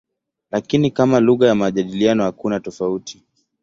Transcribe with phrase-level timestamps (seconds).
[0.51, 3.23] Lakini kama lugha ya majadiliano hakuna tofauti.